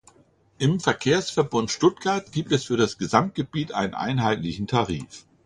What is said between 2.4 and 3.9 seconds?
es für das Gesamtgebiet